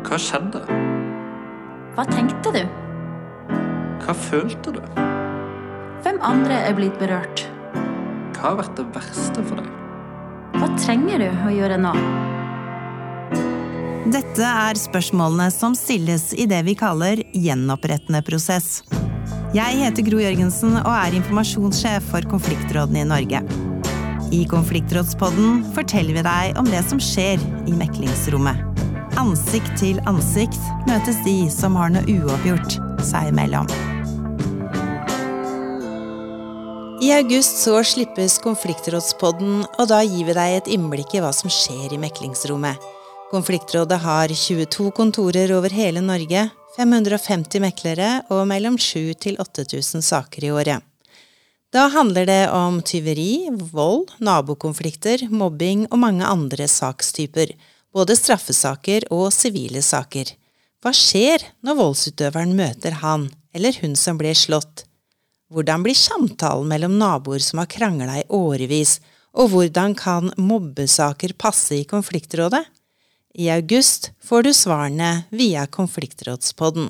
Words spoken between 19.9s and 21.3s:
Gro Jørgensen og er